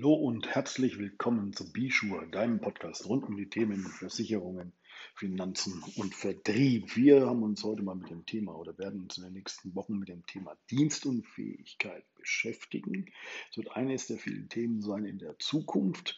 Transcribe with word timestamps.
Hallo 0.00 0.14
und 0.14 0.48
herzlich 0.54 0.98
willkommen 0.98 1.52
zu 1.52 1.70
Bischur, 1.74 2.24
deinem 2.32 2.58
Podcast 2.58 3.06
rund 3.06 3.24
um 3.24 3.36
die 3.36 3.50
Themen 3.50 3.84
Versicherungen, 3.84 4.72
Finanzen 5.14 5.82
und 5.96 6.14
Vertrieb. 6.14 6.96
Wir 6.96 7.26
haben 7.26 7.42
uns 7.42 7.62
heute 7.64 7.82
mal 7.82 7.94
mit 7.94 8.10
dem 8.10 8.26
Thema 8.26 8.56
oder 8.56 8.76
werden 8.78 9.00
uns 9.02 9.18
in 9.18 9.24
den 9.24 9.32
nächsten 9.32 9.74
Wochen 9.74 9.98
mit 9.98 10.08
dem 10.08 10.24
Thema 10.26 10.56
Dienstunfähigkeit 10.70 12.04
beschäftigen. 12.14 13.06
Es 13.50 13.56
wird 13.56 13.74
eines 13.76 14.06
der 14.06 14.18
vielen 14.18 14.48
Themen 14.48 14.82
sein 14.82 15.04
in 15.04 15.18
der 15.18 15.38
Zukunft. 15.38 16.16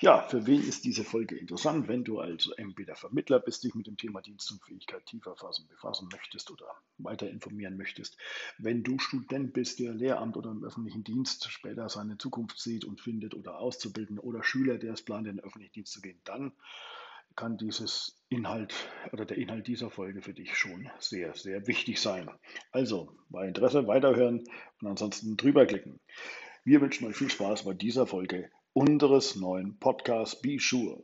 Ja, 0.00 0.26
für 0.28 0.46
wen 0.46 0.62
ist 0.62 0.84
diese 0.84 1.04
Folge 1.04 1.36
interessant? 1.36 1.88
Wenn 1.88 2.04
du 2.04 2.20
also 2.20 2.52
entweder 2.54 2.96
Vermittler 2.96 3.40
bist, 3.40 3.64
dich 3.64 3.74
mit 3.74 3.86
dem 3.86 3.96
Thema 3.96 4.22
Dienstunfähigkeit 4.22 5.04
tiefer 5.06 5.36
fassen, 5.36 5.66
befassen 5.68 6.08
möchtest 6.12 6.50
oder 6.50 6.66
weiter 6.98 7.28
informieren 7.28 7.76
möchtest. 7.76 8.16
Wenn 8.58 8.82
du 8.82 8.98
Student 8.98 9.52
bist, 9.52 9.78
der 9.80 9.92
Lehramt 9.92 10.36
oder 10.36 10.50
im 10.50 10.64
öffentlichen 10.64 11.04
Dienst 11.04 11.50
später 11.50 11.88
seine 11.88 12.18
Zukunft 12.18 12.58
sieht 12.60 12.84
und 12.84 13.00
findet 13.00 13.34
oder 13.34 13.58
Auszubildende 13.58 14.22
oder 14.22 14.42
Schüler, 14.42 14.78
der 14.78 14.94
es 14.94 15.02
plant, 15.02 15.26
in 15.26 15.36
den 15.36 15.44
öffentlichen 15.44 15.72
Dienst 15.72 15.92
zu 15.92 16.00
gehen, 16.00 16.20
dann 16.24 16.52
kann 17.36 17.56
dieses 17.56 18.16
Inhalt 18.28 18.74
oder 19.12 19.24
der 19.24 19.38
Inhalt 19.38 19.66
dieser 19.66 19.90
Folge 19.90 20.22
für 20.22 20.34
dich 20.34 20.54
schon 20.56 20.90
sehr, 20.98 21.34
sehr 21.34 21.66
wichtig 21.66 22.00
sein. 22.00 22.30
Also 22.72 23.16
bei 23.28 23.46
Interesse 23.48 23.86
weiterhören 23.86 24.44
und 24.80 24.88
ansonsten 24.88 25.36
drüber 25.36 25.66
klicken. 25.66 26.00
Wir 26.64 26.80
wünschen 26.80 27.06
euch 27.06 27.16
viel 27.16 27.30
Spaß 27.30 27.64
bei 27.64 27.74
dieser 27.74 28.06
Folge 28.06 28.50
unseres 28.72 29.36
neuen 29.36 29.78
Podcasts 29.78 30.40
Be 30.40 30.58
Sure. 30.60 31.02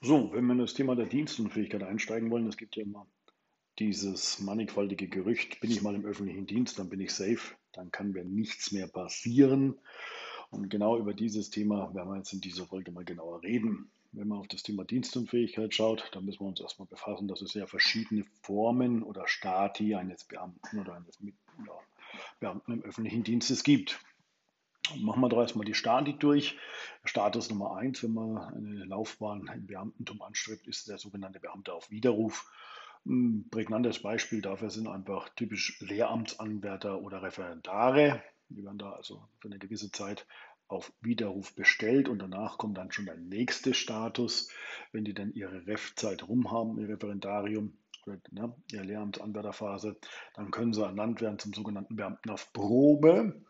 So, 0.00 0.32
wenn 0.34 0.44
wir 0.46 0.52
in 0.52 0.58
das 0.58 0.74
Thema 0.74 0.96
der 0.96 1.06
Dienstunfähigkeit 1.06 1.82
einsteigen 1.82 2.30
wollen, 2.30 2.46
es 2.46 2.56
gibt 2.56 2.76
ja 2.76 2.82
immer 2.82 3.06
dieses 3.78 4.40
mannigfaltige 4.40 5.08
Gerücht, 5.08 5.60
bin 5.60 5.70
ich 5.70 5.82
mal 5.82 5.94
im 5.94 6.04
öffentlichen 6.04 6.46
Dienst, 6.46 6.78
dann 6.78 6.90
bin 6.90 7.00
ich 7.00 7.12
safe, 7.12 7.54
dann 7.72 7.90
kann 7.90 8.12
mir 8.12 8.24
nichts 8.24 8.70
mehr 8.72 8.86
passieren. 8.86 9.78
Und 10.50 10.68
genau 10.68 10.98
über 10.98 11.14
dieses 11.14 11.50
Thema 11.50 11.94
werden 11.94 12.10
wir 12.10 12.16
jetzt 12.18 12.32
in 12.32 12.40
dieser 12.40 12.66
Folge 12.66 12.92
mal 12.92 13.04
genauer 13.04 13.42
reden. 13.42 13.90
Wenn 14.16 14.28
man 14.28 14.38
auf 14.38 14.48
das 14.48 14.62
Thema 14.62 14.84
Dienstunfähigkeit 14.84 15.74
schaut, 15.74 16.08
dann 16.12 16.24
müssen 16.24 16.40
wir 16.40 16.48
uns 16.48 16.60
erstmal 16.60 16.86
befassen, 16.86 17.26
dass 17.26 17.42
es 17.42 17.52
ja 17.54 17.66
verschiedene 17.66 18.24
Formen 18.42 19.02
oder 19.02 19.26
Stati 19.26 19.96
eines 19.96 20.24
Beamten 20.24 20.78
oder 20.78 20.94
eines 20.94 21.18
ja, 21.20 21.72
Beamten 22.38 22.72
im 22.72 22.82
öffentlichen 22.84 23.24
Dienstes 23.24 23.64
gibt. 23.64 23.98
Machen 24.98 25.20
wir 25.20 25.28
doch 25.28 25.40
erstmal 25.40 25.64
die 25.64 25.74
Stati 25.74 26.16
durch. 26.16 26.56
Status 27.04 27.50
Nummer 27.50 27.76
eins, 27.76 28.04
wenn 28.04 28.12
man 28.12 28.36
eine 28.54 28.84
Laufbahn 28.84 29.50
im 29.52 29.66
Beamtentum 29.66 30.22
anstrebt, 30.22 30.68
ist 30.68 30.88
der 30.88 30.98
sogenannte 30.98 31.40
Beamte 31.40 31.72
auf 31.72 31.90
Widerruf. 31.90 32.52
Ein 33.06 33.48
prägnantes 33.50 34.00
Beispiel 34.00 34.42
dafür 34.42 34.70
sind 34.70 34.86
einfach 34.86 35.28
typisch 35.30 35.80
Lehramtsanwärter 35.80 37.00
oder 37.00 37.22
Referendare. 37.22 38.22
Die 38.48 38.64
werden 38.64 38.78
da 38.78 38.92
also 38.92 39.26
für 39.40 39.48
eine 39.48 39.58
gewisse 39.58 39.90
Zeit 39.90 40.26
auf 40.68 40.92
Widerruf 41.00 41.54
bestellt 41.54 42.08
und 42.08 42.18
danach 42.18 42.58
kommt 42.58 42.78
dann 42.78 42.90
schon 42.90 43.06
der 43.06 43.16
nächste 43.16 43.74
Status, 43.74 44.48
wenn 44.92 45.04
die 45.04 45.14
dann 45.14 45.32
ihre 45.32 45.66
Ref-Zeit 45.66 46.26
rum 46.26 46.50
haben, 46.50 46.78
ihr 46.78 46.88
Referendarium 46.88 47.76
oder 48.06 48.18
ne, 48.30 48.54
ihre 48.72 48.84
Lehramtsanwärterphase, 48.84 49.96
dann 50.34 50.50
können 50.50 50.72
sie 50.72 50.82
ernannt 50.82 51.20
werden 51.20 51.38
zum 51.38 51.52
sogenannten 51.52 51.96
Beamten 51.96 52.30
auf 52.30 52.52
Probe. 52.52 53.42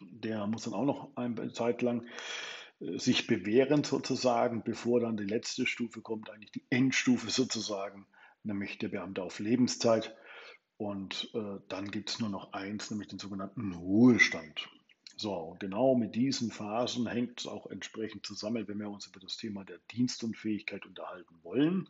Der 0.00 0.46
muss 0.46 0.64
dann 0.64 0.74
auch 0.74 0.84
noch 0.84 1.16
eine 1.16 1.52
Zeit 1.52 1.82
lang 1.82 2.06
äh, 2.80 2.98
sich 2.98 3.26
bewähren 3.26 3.84
sozusagen, 3.84 4.62
bevor 4.62 5.00
dann 5.00 5.16
die 5.16 5.24
letzte 5.24 5.66
Stufe 5.66 6.00
kommt, 6.00 6.30
eigentlich 6.30 6.52
die 6.52 6.66
Endstufe 6.70 7.30
sozusagen, 7.30 8.06
nämlich 8.42 8.78
der 8.78 8.88
Beamte 8.88 9.22
auf 9.22 9.38
Lebenszeit. 9.38 10.14
Und 10.76 11.30
äh, 11.34 11.58
dann 11.68 11.90
gibt 11.90 12.10
es 12.10 12.20
nur 12.20 12.28
noch 12.28 12.52
eins, 12.52 12.90
nämlich 12.90 13.08
den 13.08 13.18
sogenannten 13.18 13.72
Ruhestand. 13.72 14.68
So, 15.20 15.56
genau 15.58 15.96
mit 15.96 16.14
diesen 16.14 16.52
Phasen 16.52 17.08
hängt 17.08 17.40
es 17.40 17.48
auch 17.48 17.66
entsprechend 17.66 18.24
zusammen, 18.24 18.68
wenn 18.68 18.78
wir 18.78 18.88
uns 18.88 19.08
über 19.08 19.18
das 19.18 19.36
Thema 19.36 19.64
der 19.64 19.80
Dienstunfähigkeit 19.90 20.86
unterhalten 20.86 21.40
wollen. 21.42 21.88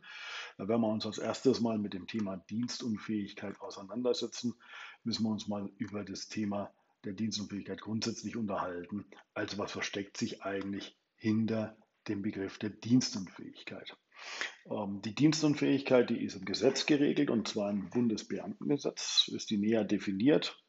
Da 0.57 0.67
werden 0.67 0.81
wir 0.81 0.87
uns 0.87 1.05
als 1.05 1.19
erstes 1.19 1.61
mal 1.61 1.77
mit 1.77 1.93
dem 1.93 2.07
Thema 2.07 2.37
Dienstunfähigkeit 2.49 3.61
auseinandersetzen, 3.61 4.55
müssen 5.03 5.25
wir 5.25 5.29
uns 5.29 5.47
mal 5.47 5.69
über 5.77 6.03
das 6.03 6.27
Thema 6.27 6.73
der 7.03 7.13
Dienstunfähigkeit 7.13 7.81
grundsätzlich 7.81 8.35
unterhalten. 8.35 9.05
Also 9.35 9.59
was 9.59 9.73
versteckt 9.73 10.17
sich 10.17 10.41
eigentlich 10.41 10.97
hinter 11.15 11.77
dem 12.07 12.23
Begriff 12.23 12.57
der 12.57 12.71
Dienstunfähigkeit? 12.71 13.95
Ähm, 14.65 15.03
die 15.03 15.13
Dienstunfähigkeit, 15.13 16.09
die 16.09 16.23
ist 16.23 16.35
im 16.35 16.45
Gesetz 16.45 16.87
geregelt 16.87 17.29
und 17.29 17.47
zwar 17.47 17.69
im 17.69 17.91
Bundesbeamtengesetz, 17.91 19.29
ist 19.31 19.51
die 19.51 19.59
näher 19.59 19.83
definiert. 19.83 20.59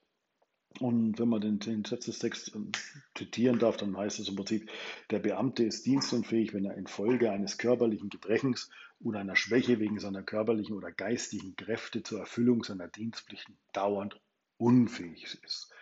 Und 0.78 1.18
wenn 1.18 1.28
man 1.28 1.40
den, 1.40 1.58
den 1.58 1.82
Gesetzestext 1.82 2.54
ähm, 2.54 2.70
zitieren 3.14 3.58
darf, 3.58 3.76
dann 3.76 3.96
heißt 3.96 4.20
es 4.20 4.28
im 4.28 4.36
Prinzip, 4.36 4.70
der 5.10 5.18
Beamte 5.18 5.64
ist 5.64 5.84
dienstunfähig, 5.84 6.54
wenn 6.54 6.64
er 6.64 6.76
infolge 6.76 7.32
eines 7.32 7.58
körperlichen 7.58 8.08
Gebrechens 8.08 8.70
oder 9.00 9.20
einer 9.20 9.36
Schwäche 9.36 9.80
wegen 9.80 9.98
seiner 9.98 10.22
körperlichen 10.22 10.76
oder 10.76 10.92
geistigen 10.92 11.56
Kräfte 11.56 12.02
zur 12.02 12.20
Erfüllung 12.20 12.62
seiner 12.62 12.86
Dienstpflichten 12.86 13.56
dauernd 13.72 14.20
unfähig 14.58 15.38
ist. 15.42 15.72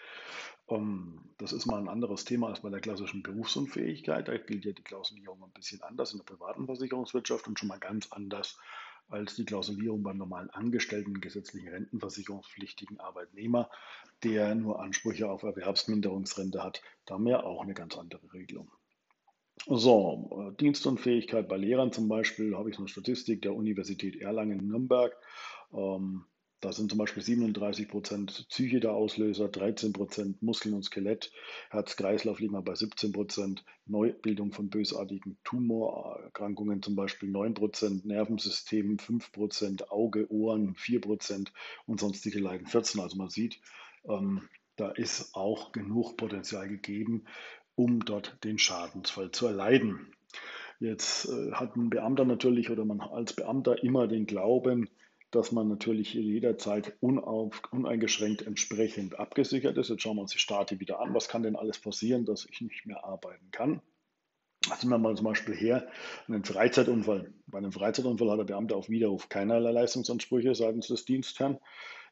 Ähm, 0.69 1.21
das 1.39 1.53
ist 1.53 1.67
mal 1.67 1.81
ein 1.81 1.89
anderes 1.89 2.25
Thema 2.25 2.49
als 2.49 2.61
bei 2.61 2.71
der 2.71 2.81
klassischen 2.81 3.23
Berufsunfähigkeit. 3.23 4.29
Da 4.29 4.37
gilt 4.37 4.65
ja 4.65 4.73
die 4.73 4.83
Klausulierung 4.83 5.43
ein 5.43 5.53
bisschen 5.53 5.83
anders 5.83 6.13
in 6.13 6.19
der 6.19 6.25
privaten 6.25 6.67
Versicherungswirtschaft 6.67 7.47
und 7.47 7.59
schon 7.59 7.69
mal 7.69 7.79
ganz 7.79 8.11
anders 8.11 8.59
als 9.09 9.37
die 9.37 9.45
Klausulierung 9.45 10.03
beim 10.03 10.19
normalen 10.19 10.51
Angestellten 10.51 11.21
gesetzlichen 11.21 11.69
rentenversicherungspflichtigen 11.69 13.01
Arbeitnehmer, 13.01 13.71
der 14.23 14.55
nur 14.55 14.81
Ansprüche 14.81 15.29
auf 15.29 15.43
Erwerbsminderungsrente 15.43 16.63
hat. 16.63 16.83
Da 17.07 17.15
haben 17.15 17.27
wir 17.27 17.45
auch 17.45 17.63
eine 17.63 17.75
ganz 17.75 17.97
andere 17.97 18.33
Regelung. 18.33 18.71
So, 19.67 20.51
äh, 20.51 20.57
Dienstunfähigkeit 20.57 21.49
bei 21.49 21.57
Lehrern 21.57 21.93
zum 21.93 22.09
Beispiel, 22.09 22.57
habe 22.57 22.71
ich 22.71 22.79
eine 22.79 22.89
Statistik 22.89 23.43
der 23.43 23.55
Universität 23.55 24.17
Erlangen-Nürnberg. 24.17 25.17
Ähm, 25.73 26.25
da 26.61 26.73
sind 26.73 26.91
zum 26.91 26.99
Beispiel 26.99 27.23
37 27.23 27.89
Prozent 27.89 28.47
Psyche 28.49 28.81
der 28.81 28.93
Auslöser, 28.93 29.49
13 29.49 29.93
Prozent 29.93 30.43
Muskeln 30.43 30.75
und 30.75 30.85
Skelett, 30.85 31.31
Herz-Kreislauf 31.71 32.41
liegen 32.41 32.55
wir 32.55 32.63
bei 32.63 32.75
17 32.75 33.13
Prozent, 33.13 33.65
Neubildung 33.87 34.53
von 34.53 34.69
bösartigen 34.69 35.39
Tumorerkrankungen 35.45 36.83
zum 36.83 36.97
Beispiel 36.97 37.31
9 37.31 37.55
Prozent, 37.55 38.05
Nervensystem 38.05 38.99
5 38.99 39.31
Prozent, 39.31 39.91
Auge, 39.93 40.31
Ohren 40.33 40.75
4 40.75 41.01
Prozent 41.01 41.53
und 41.87 42.01
sonstige 42.01 42.41
Leiden 42.41 42.67
14. 42.67 43.01
Also 43.01 43.17
man 43.17 43.31
sieht, 43.31 43.61
ähm, 44.09 44.49
da 44.75 44.91
ist 44.91 45.35
auch 45.35 45.73
genug 45.73 46.17
Potenzial 46.17 46.69
gegeben, 46.69 47.25
um 47.77 48.05
dort 48.05 48.43
den 48.43 48.59
Schadensfall 48.59 49.31
zu 49.31 49.47
erleiden. 49.47 50.13
Jetzt 50.81 51.29
äh, 51.29 51.53
hat 51.53 51.77
ein 51.77 51.91
Beamter 51.91 52.25
natürlich 52.25 52.71
oder 52.71 52.85
man 52.85 53.01
als 53.01 53.33
Beamter 53.33 53.83
immer 53.83 54.07
den 54.07 54.27
Glauben, 54.27 54.89
dass 55.31 55.53
man 55.53 55.69
natürlich 55.69 56.15
jederzeit 56.15 56.97
unauf, 57.01 57.63
uneingeschränkt 57.71 58.43
entsprechend 58.43 59.19
abgesichert 59.19 59.77
ist. 59.77 59.91
Jetzt 59.91 60.03
schauen 60.03 60.17
wir 60.17 60.23
uns 60.23 60.33
die 60.33 60.39
Stati 60.39 60.81
wieder 60.81 61.01
an. 61.01 61.15
Was 61.15 61.29
kann 61.29 61.43
denn 61.43 61.57
alles 61.57 61.79
passieren, 61.79 62.25
dass 62.25 62.47
ich 62.51 62.61
nicht 62.61 62.87
mehr 62.87 63.05
arbeiten 63.05 63.51
kann? 63.51 63.83
Lassen 64.69 64.89
wir 64.89 64.99
mal 64.99 65.17
zum 65.17 65.27
Beispiel 65.27 65.55
her, 65.55 65.89
einen 66.27 66.45
Freizeitunfall. 66.45 67.33
Bei 67.47 67.59
einem 67.59 67.73
Freizeitunfall 67.73 68.31
hat 68.31 68.39
der 68.39 68.45
Beamte 68.45 68.77
auf 68.77 68.89
Widerruf 68.89 69.29
keinerlei 69.29 69.71
Leistungsansprüche 69.71 70.55
seitens 70.55 70.89
des 70.89 71.05
Dienstherrn. 71.05 71.59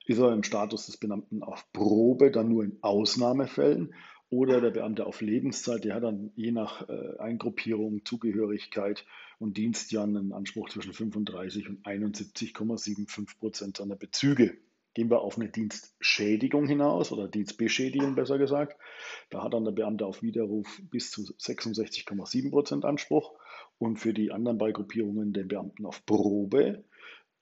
Ist 0.06 0.19
er 0.19 0.32
im 0.32 0.44
Status 0.44 0.87
des 0.87 0.99
Beamten 0.99 1.43
auf 1.43 1.70
Probe, 1.73 2.31
dann 2.31 2.49
nur 2.49 2.64
in 2.64 2.79
Ausnahmefällen 2.82 3.94
oder 4.31 4.61
der 4.61 4.70
Beamte 4.70 5.06
auf 5.06 5.20
Lebenszeit, 5.20 5.84
der 5.84 5.94
hat 5.94 6.02
dann 6.02 6.32
je 6.34 6.50
nach 6.50 6.88
äh, 6.88 7.19
Eingruppierung, 7.19 8.05
Zugehörigkeit 8.05 9.05
und 9.38 9.56
Dienstjahr 9.56 10.05
einen 10.05 10.32
Anspruch 10.32 10.69
zwischen 10.70 10.93
35 10.93 11.69
und 11.69 11.87
71,75 11.87 13.38
Prozent 13.38 13.76
seiner 13.76 13.96
Bezüge. 13.96 14.56
Gehen 14.94 15.11
wir 15.11 15.20
auf 15.20 15.37
eine 15.37 15.50
Dienstschädigung 15.50 16.67
hinaus 16.67 17.12
oder 17.12 17.28
Dienstbeschädigung 17.28 18.14
besser 18.14 18.38
gesagt. 18.38 18.81
Da 19.28 19.43
hat 19.43 19.52
dann 19.52 19.64
der 19.64 19.73
Beamte 19.73 20.06
auf 20.06 20.23
Widerruf 20.23 20.81
bis 20.90 21.11
zu 21.11 21.22
66,7 21.22 22.50
Prozent 22.50 22.84
Anspruch 22.84 23.34
und 23.79 23.99
für 23.99 24.14
die 24.14 24.32
anderen 24.32 24.56
Beigruppierungen 24.58 25.34
den 25.34 25.49
Beamten 25.49 25.84
auf 25.84 26.05
Probe 26.06 26.84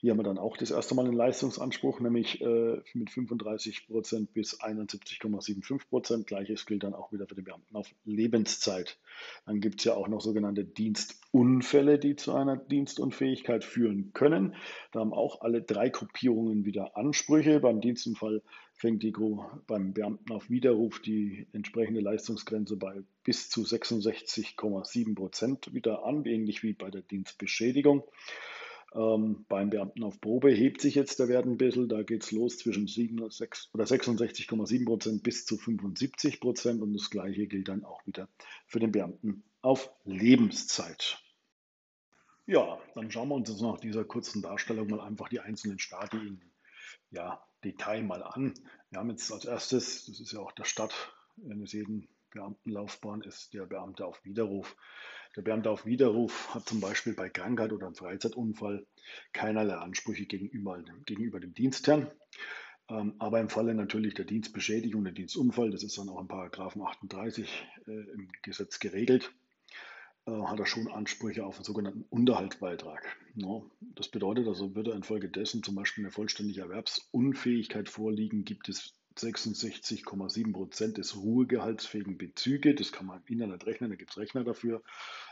hier 0.04 0.10
haben 0.10 0.18
wir 0.18 0.24
dann 0.24 0.36
auch 0.36 0.58
das 0.58 0.70
erste 0.70 0.94
Mal 0.94 1.06
einen 1.06 1.16
Leistungsanspruch, 1.16 1.98
nämlich 1.98 2.38
äh, 2.42 2.82
mit 2.92 3.08
35 3.08 3.86
Prozent 3.86 4.34
bis 4.34 4.60
71,75 4.60 5.88
Prozent. 5.88 6.26
Gleiches 6.26 6.66
gilt 6.66 6.82
dann 6.82 6.92
auch 6.92 7.10
wieder 7.10 7.26
für 7.26 7.34
die 7.34 7.40
Beamten 7.40 7.74
auf 7.74 7.88
Lebenszeit. 8.04 8.98
Dann 9.46 9.60
gibt 9.60 9.80
es 9.80 9.86
ja 9.86 9.94
auch 9.94 10.08
noch 10.08 10.20
sogenannte 10.20 10.62
Dienstunfälle, 10.62 11.98
die 11.98 12.16
zu 12.16 12.34
einer 12.34 12.58
Dienstunfähigkeit 12.58 13.64
führen 13.64 14.12
können. 14.12 14.54
Da 14.92 15.00
haben 15.00 15.14
auch 15.14 15.40
alle 15.40 15.62
drei 15.62 15.88
Gruppierungen 15.88 16.66
wieder 16.66 16.98
Ansprüche. 16.98 17.60
Beim 17.60 17.80
Dienstunfall 17.80 18.42
fängt 18.74 19.02
die 19.02 19.14
beim 19.66 19.94
Beamten 19.94 20.32
auf 20.32 20.50
Widerruf 20.50 21.00
die 21.00 21.46
entsprechende 21.54 22.02
Leistungsgrenze 22.02 22.76
bei 22.76 23.02
bis 23.22 23.48
zu 23.48 23.62
66,7 23.62 25.14
Prozent 25.14 25.72
wieder 25.72 26.04
an, 26.04 26.26
ähnlich 26.26 26.62
wie 26.62 26.74
bei 26.74 26.90
der 26.90 27.00
Dienstbeschädigung. 27.00 28.04
Ähm, 28.94 29.44
beim 29.49 29.70
Beamten 29.70 30.05
auf 30.05 30.20
Probe 30.20 30.50
hebt 30.52 30.81
sich 30.81 30.94
jetzt 30.94 31.19
der 31.19 31.29
Wert 31.29 31.46
ein 31.46 31.58
bisschen. 31.58 31.88
Da 31.88 32.02
geht 32.02 32.23
es 32.23 32.31
los 32.31 32.58
zwischen 32.58 32.87
66,7 32.87 34.85
Prozent 34.85 35.23
bis 35.23 35.44
zu 35.46 35.56
75 35.56 36.41
Prozent. 36.41 36.81
Und 36.81 36.94
das 36.94 37.11
Gleiche 37.11 37.46
gilt 37.46 37.69
dann 37.69 37.85
auch 37.85 38.06
wieder 38.06 38.29
für 38.67 38.79
den 38.79 38.93
Beamten 38.93 39.43
auf 39.62 39.91
Lebenszeit. 40.05 41.19
Ja, 42.46 42.79
dann 42.94 43.11
schauen 43.11 43.29
wir 43.29 43.35
uns 43.37 43.49
jetzt 43.49 43.62
nach 43.62 43.81
dieser 43.81 44.05
kurzen 44.05 44.43
Darstellung 44.43 44.88
mal 44.88 45.00
einfach 45.00 45.29
die 45.29 45.40
einzelnen 45.40 45.79
Stati 45.79 46.19
in 46.19 46.40
ja, 47.11 47.43
Detail 47.64 48.02
mal 48.02 48.23
an. 48.23 48.55
Wir 48.90 49.00
haben 49.00 49.11
jetzt 49.11 49.32
als 49.32 49.47
erstes, 49.47 50.05
das 50.06 50.20
ist 50.20 50.32
ja 50.32 50.40
auch 50.40 50.52
der 50.52 50.64
Start 50.64 50.94
eines 51.50 51.73
jeden 51.73 52.06
Beamtenlaufbahn, 52.31 53.23
ist 53.23 53.55
der 53.55 53.64
Beamte 53.64 54.05
auf 54.05 54.23
Widerruf. 54.25 54.76
Der 55.36 55.42
Beamte 55.42 55.70
auf 55.70 55.84
Widerruf 55.86 56.54
hat 56.54 56.69
zum 56.69 56.81
Beispiel 56.81 57.14
bei 57.14 57.28
Krankheit 57.28 57.72
oder 57.72 57.86
einem 57.86 57.94
Freizeitunfall 57.94 58.86
keinerlei 59.32 59.75
Ansprüche 59.75 60.26
gegenüber, 60.26 60.82
gegenüber 61.06 61.40
dem 61.40 61.54
Dienstherrn. 61.54 62.10
Ähm, 62.88 63.14
aber 63.19 63.40
im 63.40 63.48
Falle 63.48 63.75
natürlich 63.75 64.14
der 64.14 64.26
Dienstbeschädigung, 64.26 65.04
der 65.04 65.14
Dienstunfall, 65.14 65.70
das 65.70 65.82
ist 65.82 65.96
dann 65.96 66.08
auch 66.08 66.20
in 66.20 66.28
Paragraphen 66.28 66.82
38 66.82 67.66
äh, 67.86 67.90
im 67.90 68.31
Gesetz 68.42 68.78
geregelt, 68.78 69.32
äh, 70.26 70.32
hat 70.32 70.58
er 70.58 70.66
schon 70.66 70.88
Ansprüche 70.88 71.46
auf 71.46 71.56
einen 71.56 71.64
sogenannten 71.64 72.04
Unterhaltsbeitrag. 72.10 73.16
Das 73.80 74.08
bedeutet 74.08 74.46
also, 74.46 74.75
würde 74.75 74.92
infolgedessen 74.92 75.62
zum 75.62 75.75
Beispiel 75.75 76.04
eine 76.04 76.12
vollständige 76.12 76.60
Erwerbsunfähigkeit 76.60 77.88
vorliegen, 77.88 78.44
gibt 78.44 78.69
es 78.69 78.94
66,7 79.16 80.52
Prozent 80.52 80.99
des 80.99 81.16
ruhegehaltsfähigen 81.16 82.19
Bezüge. 82.19 82.75
Das 82.75 82.93
kann 82.93 83.06
man 83.06 83.22
im 83.26 83.32
Internet 83.34 83.66
rechnen, 83.66 83.90
da 83.90 83.96
gibt 83.96 84.11
es 84.11 84.19
Rechner 84.19 84.44
dafür. 84.44 84.82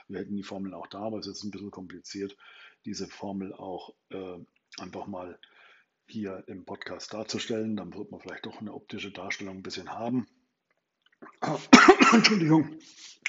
Wir 0.09 0.21
hätten 0.21 0.37
die 0.37 0.43
Formel 0.43 0.75
auch 0.75 0.87
da, 0.87 1.01
aber 1.01 1.19
es 1.19 1.27
ist 1.27 1.45
ein 1.45 1.51
bisschen 1.51 1.71
kompliziert, 1.71 2.37
diese 2.85 3.07
Formel 3.07 3.53
auch 3.53 3.95
äh, 4.11 4.39
einfach 4.79 5.07
mal 5.07 5.39
hier 6.07 6.45
im 6.47 6.65
Podcast 6.65 7.13
darzustellen. 7.13 7.77
Dann 7.77 7.95
wird 7.95 8.11
man 8.11 8.21
vielleicht 8.21 8.47
doch 8.47 8.61
eine 8.61 8.73
optische 8.73 9.11
Darstellung 9.11 9.59
ein 9.59 9.63
bisschen 9.63 9.91
haben. 9.91 10.27
Entschuldigung. 12.13 12.79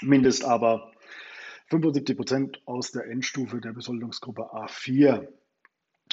Mindest 0.01 0.44
aber 0.44 0.91
75 1.67 2.17
Prozent 2.17 2.61
aus 2.65 2.91
der 2.91 3.05
Endstufe 3.05 3.61
der 3.61 3.73
Besoldungsgruppe 3.73 4.53
A4. 4.53 5.27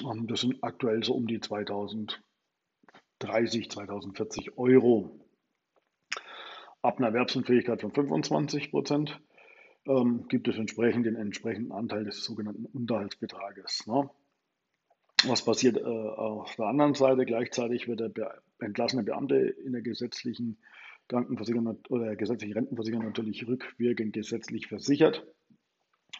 Und 0.03 0.31
das 0.31 0.43
sind 0.43 0.63
aktuell 0.63 1.03
so 1.03 1.15
um 1.15 1.27
die 1.27 1.41
2000 1.41 2.23
30, 3.21 3.71
2040 3.71 4.59
Euro. 4.59 5.21
Ab 6.83 6.99
einer 6.99 7.09
Erwerbsunfähigkeit 7.09 7.81
von 7.81 7.93
25 7.93 8.71
Prozent 8.71 9.21
ähm, 9.87 10.27
gibt 10.29 10.49
es 10.49 10.57
entsprechend 10.57 11.07
den 11.07 11.17
entsprechenden 11.17 11.73
Anteil 11.73 12.05
des 12.05 12.25
sogenannten 12.25 12.65
Unterhaltsbetrages. 12.67 13.87
Ne? 13.87 14.11
Was 15.27 15.45
passiert 15.45 15.77
äh, 15.77 15.83
auf 15.83 16.55
der 16.57 16.67
anderen 16.67 16.95
Seite? 16.95 17.27
Gleichzeitig 17.27 17.87
wird 17.89 18.01
der 18.01 18.09
Be 18.09 18.43
entlassene 18.59 19.03
Beamte 19.03 19.37
in 19.37 19.73
der 19.73 19.83
gesetzlichen 19.83 20.59
Krankenversicherung 21.09 21.79
oder 21.89 22.15
gesetzlichen 22.17 22.55
Rentenversicherung 22.55 23.05
natürlich 23.05 23.47
rückwirkend 23.47 24.13
gesetzlich 24.13 24.67
versichert. 24.67 25.27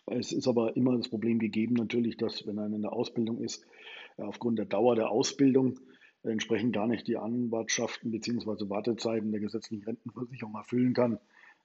Es 0.07 0.33
ist 0.33 0.49
aber 0.49 0.77
immer 0.77 0.97
das 0.97 1.09
Problem 1.09 1.39
gegeben, 1.39 1.75
natürlich, 1.75 2.17
dass 2.17 2.47
wenn 2.47 2.59
er 2.59 2.67
in 2.67 2.83
der 2.83 2.93
Ausbildung 2.93 3.43
ist, 3.43 3.65
aufgrund 4.17 4.59
der 4.59 4.67
Dauer 4.67 4.97
der 4.97 5.11
Ausbildung 5.11 5.79
entsprechend 6.23 6.75
gar 6.75 6.87
nicht 6.87 7.07
die 7.07 7.17
Anwartschaften 7.17 8.11
bzw. 8.11 8.69
Wartezeiten 8.69 9.31
der 9.31 9.41
gesetzlichen 9.41 9.85
Rentenversicherung 9.85 10.55
erfüllen 10.55 10.95
kann, 10.95 11.19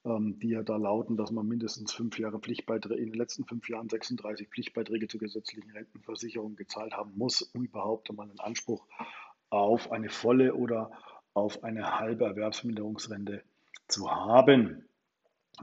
ähm, 0.06 0.40
die 0.40 0.50
ja 0.50 0.64
da 0.64 0.78
lauten, 0.78 1.18
dass 1.18 1.32
man 1.32 1.48
mindestens 1.48 1.92
fünf 1.92 2.20
Jahre 2.20 2.40
Pflichtbeiträge, 2.40 3.02
in 3.02 3.12
den 3.12 3.20
letzten 3.20 3.46
fünf 3.46 3.68
Jahren 3.70 3.90
36 3.90 4.48
Pflichtbeiträge 4.50 5.08
zur 5.08 5.20
gesetzlichen 5.20 5.72
Rentenversicherung 5.72 6.56
gezahlt 6.56 6.94
haben 6.94 7.14
muss, 7.18 7.42
um 7.42 7.64
überhaupt 7.66 8.10
einmal 8.10 8.30
einen 8.30 8.40
Anspruch 8.40 8.86
auf 9.50 9.92
eine 9.92 10.10
volle 10.10 10.56
oder 10.56 10.92
auf 11.34 11.64
eine 11.64 12.00
halbe 12.00 12.26
Erwerbsminderungsrente 12.26 13.44
zu 13.88 14.10
haben. 14.10 14.86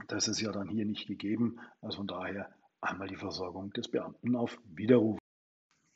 Das 0.07 0.27
ist 0.27 0.41
ja 0.41 0.51
dann 0.51 0.69
hier 0.69 0.85
nicht 0.85 1.07
gegeben. 1.07 1.59
Also 1.81 1.97
von 1.97 2.07
daher 2.07 2.49
einmal 2.81 3.07
die 3.07 3.15
Versorgung 3.15 3.71
des 3.71 3.89
Beamten 3.89 4.35
auf 4.35 4.59
Widerruf. 4.65 5.22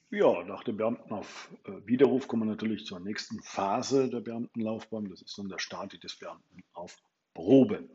Ja, 0.10 0.42
nach 0.44 0.64
dem 0.64 0.78
Beamten 0.78 1.12
auf 1.12 1.52
äh, 1.66 2.20
kommen 2.28 2.44
wir 2.44 2.52
natürlich 2.52 2.86
zur 2.86 3.02
nächsten 3.02 3.42
Phase 3.42 4.10
der 4.10 4.22
Beamtenlaufbahn. 4.22 5.10
Das 5.10 5.22
ist 5.22 5.38
dann 5.38 5.50
der 5.50 5.60
Start 5.60 6.02
des 6.02 6.16
Beamten 6.16 6.64
auf 6.72 6.96
Probe. 7.34 7.90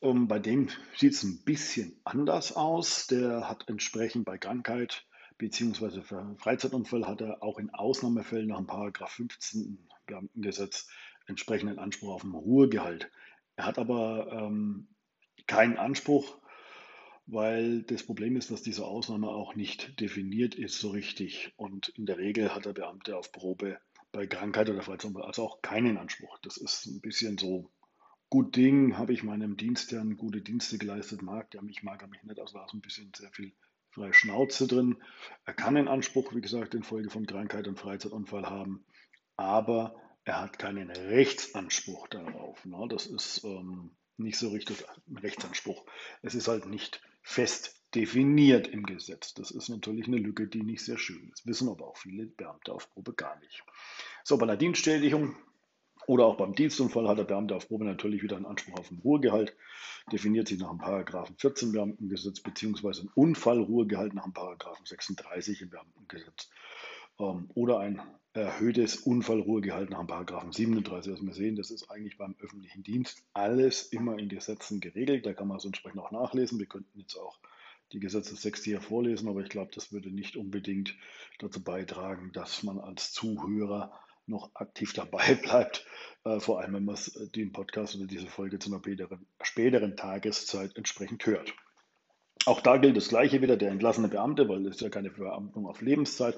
Ähm, 0.00 0.26
bei 0.26 0.38
dem 0.38 0.70
sieht 0.96 1.12
es 1.12 1.22
ein 1.22 1.44
bisschen 1.44 2.00
anders 2.04 2.56
aus. 2.56 3.08
Der 3.08 3.46
hat 3.46 3.68
entsprechend 3.68 4.24
bei 4.24 4.38
Krankheit 4.38 5.06
bzw. 5.36 6.00
Freizeitunfall 6.38 7.06
hat 7.06 7.20
er 7.20 7.42
auch 7.42 7.58
in 7.58 7.68
Ausnahmefällen 7.68 8.48
nach 8.48 8.58
dem 8.58 8.66
Paragraph 8.66 9.12
15 9.12 9.86
Beamtengesetz 10.06 10.88
entsprechenden 11.26 11.78
Anspruch 11.78 12.14
auf 12.14 12.24
ein 12.24 12.34
Ruhegehalt. 12.34 13.10
Er 13.56 13.66
hat 13.66 13.78
aber 13.78 14.32
ähm, 14.32 14.88
keinen 15.46 15.76
Anspruch 15.76 16.38
weil 17.26 17.82
das 17.82 18.02
Problem 18.02 18.36
ist, 18.36 18.50
dass 18.50 18.62
diese 18.62 18.84
Ausnahme 18.84 19.28
auch 19.28 19.54
nicht 19.54 20.00
definiert 20.00 20.54
ist 20.54 20.78
so 20.78 20.90
richtig. 20.90 21.52
Und 21.56 21.88
in 21.90 22.06
der 22.06 22.18
Regel 22.18 22.54
hat 22.54 22.66
der 22.66 22.72
Beamte 22.72 23.16
auf 23.16 23.32
Probe 23.32 23.78
bei 24.12 24.26
Krankheit 24.26 24.68
oder 24.68 24.82
Freizeit 24.82 25.16
also 25.16 25.44
auch 25.44 25.62
keinen 25.62 25.96
Anspruch. 25.96 26.38
Das 26.42 26.56
ist 26.56 26.86
ein 26.86 27.00
bisschen 27.00 27.38
so, 27.38 27.70
gut 28.32 28.56
Ding, 28.56 28.96
habe 28.96 29.12
ich 29.12 29.22
meinem 29.22 29.58
Dienstherrn 29.58 30.16
gute 30.16 30.40
Dienste 30.40 30.78
geleistet, 30.78 31.20
mag 31.20 31.50
der 31.50 31.60
mich, 31.60 31.82
mag 31.82 32.00
er 32.00 32.08
mich 32.08 32.22
nicht. 32.22 32.40
Also 32.40 32.56
da 32.56 32.64
ist 32.64 32.72
ein 32.72 32.80
bisschen 32.80 33.12
sehr 33.14 33.30
viel 33.30 33.52
freie 33.90 34.14
Schnauze 34.14 34.66
drin. 34.66 34.96
Er 35.44 35.52
kann 35.52 35.76
einen 35.76 35.86
Anspruch, 35.86 36.34
wie 36.34 36.40
gesagt, 36.40 36.74
infolge 36.74 37.10
von 37.10 37.26
Krankheit 37.26 37.68
und 37.68 37.78
Freizeitunfall 37.78 38.46
haben, 38.46 38.86
aber 39.36 39.94
er 40.24 40.40
hat 40.40 40.58
keinen 40.58 40.88
Rechtsanspruch 40.88 42.08
darauf. 42.08 42.64
Ne? 42.64 42.86
Das 42.88 43.06
ist 43.06 43.44
ähm, 43.44 43.90
nicht 44.16 44.38
so 44.38 44.48
richtig 44.48 44.82
ein 45.08 45.18
Rechtsanspruch. 45.18 45.84
Es 46.22 46.34
ist 46.34 46.48
halt 46.48 46.64
nicht 46.64 47.02
fest 47.22 47.82
definiert 47.94 48.68
im 48.68 48.84
Gesetz. 48.84 49.34
Das 49.34 49.50
ist 49.50 49.68
natürlich 49.68 50.06
eine 50.06 50.16
Lücke, 50.16 50.48
die 50.48 50.62
nicht 50.62 50.84
sehr 50.84 50.98
schön 50.98 51.30
ist. 51.32 51.46
Wissen 51.46 51.68
aber 51.68 51.88
auch 51.88 51.96
viele 51.96 52.26
Beamte 52.26 52.72
auf 52.72 52.90
Probe 52.90 53.12
gar 53.12 53.38
nicht. 53.40 53.62
So, 54.24 54.38
bei 54.38 54.44
einer 54.44 54.56
Dienststätigung 54.56 55.36
oder 56.06 56.26
auch 56.26 56.36
beim 56.36 56.54
Dienstunfall 56.54 57.06
hat 57.08 57.18
der 57.18 57.24
Beamte 57.24 57.54
auf 57.54 57.68
Probe 57.68 57.84
natürlich 57.84 58.22
wieder 58.22 58.36
einen 58.36 58.46
Anspruch 58.46 58.78
auf 58.78 58.90
ein 58.90 59.00
Ruhegehalt. 59.04 59.54
Definiert 60.10 60.48
sich 60.48 60.58
nach 60.58 60.70
dem 60.70 60.78
Paragraphen 60.78 61.36
14 61.36 61.72
Beamtengesetz 61.72 62.40
beziehungsweise 62.40 63.02
ein 63.02 63.10
Unfallruhegehalt 63.14 64.14
nach 64.14 64.24
dem 64.24 64.32
Paragraphen 64.32 64.84
36 64.84 65.62
im 65.62 65.70
Beamtengesetz. 65.70 66.50
Ähm, 67.20 67.50
oder 67.54 67.78
ein 67.78 68.00
erhöhtes 68.34 68.96
Unfallruhegehalt 68.96 69.90
nach 69.90 69.98
dem 69.98 70.06
Paragraphen 70.06 70.52
37. 70.52 71.12
Also 71.12 71.26
wir 71.26 71.34
sehen, 71.34 71.56
das 71.56 71.70
ist 71.70 71.90
eigentlich 71.90 72.16
beim 72.16 72.34
öffentlichen 72.40 72.82
Dienst 72.82 73.22
alles 73.34 73.82
immer 73.84 74.18
in 74.18 74.28
Gesetzen 74.28 74.80
geregelt. 74.80 75.26
Da 75.26 75.34
kann 75.34 75.48
man 75.48 75.58
es 75.58 75.64
entsprechend 75.64 76.00
auch 76.00 76.10
nachlesen. 76.10 76.58
Wir 76.58 76.66
könnten 76.66 76.98
jetzt 76.98 77.16
auch 77.16 77.38
die 77.92 78.00
Gesetzestexte 78.00 78.70
hier 78.70 78.80
vorlesen, 78.80 79.28
aber 79.28 79.40
ich 79.42 79.50
glaube, 79.50 79.70
das 79.74 79.92
würde 79.92 80.10
nicht 80.10 80.36
unbedingt 80.36 80.96
dazu 81.38 81.62
beitragen, 81.62 82.32
dass 82.32 82.62
man 82.62 82.78
als 82.78 83.12
Zuhörer 83.12 83.92
noch 84.26 84.50
aktiv 84.54 84.92
dabei 84.94 85.34
bleibt, 85.34 85.86
äh, 86.24 86.40
vor 86.40 86.60
allem 86.60 86.74
wenn 86.74 86.84
man 86.84 86.96
äh, 86.96 87.28
den 87.28 87.52
Podcast 87.52 87.96
oder 87.96 88.06
diese 88.06 88.28
Folge 88.28 88.58
zu 88.58 88.70
einer 88.72 88.80
späteren, 89.42 89.96
Tageszeit 89.96 90.76
entsprechend 90.76 91.26
hört. 91.26 91.52
Auch 92.46 92.60
da 92.60 92.78
gilt 92.78 92.96
das 92.96 93.08
Gleiche 93.08 93.42
wieder, 93.42 93.56
der 93.56 93.70
entlassene 93.70 94.08
Beamte, 94.08 94.48
weil 94.48 94.66
es 94.66 94.80
ja 94.80 94.88
keine 94.88 95.10
Verbeamtung 95.10 95.66
auf 95.66 95.80
Lebenszeit 95.80 96.36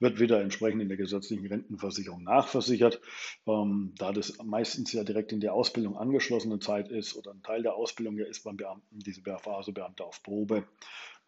wird 0.00 0.20
wieder 0.20 0.40
entsprechend 0.40 0.82
in 0.82 0.88
der 0.88 0.96
gesetzlichen 0.96 1.46
Rentenversicherung 1.46 2.22
nachversichert. 2.22 3.00
Ähm, 3.46 3.94
da 3.98 4.12
das 4.12 4.38
meistens 4.42 4.92
ja 4.92 5.04
direkt 5.04 5.32
in 5.32 5.40
der 5.40 5.54
Ausbildung 5.54 5.96
angeschlossene 5.96 6.58
Zeit 6.60 6.88
ist 6.88 7.16
oder 7.16 7.32
ein 7.32 7.42
Teil 7.42 7.62
der 7.62 7.74
Ausbildung 7.74 8.16
ja 8.16 8.26
ist 8.26 8.44
beim 8.44 8.56
Beamten, 8.56 9.00
diese 9.00 9.22
Phase 9.22 9.72
Beamte 9.72 10.04
auf 10.04 10.22
Probe, 10.22 10.66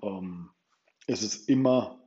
ähm, 0.03 0.51
ist 1.07 1.23
es 1.23 1.49
immer 1.49 2.01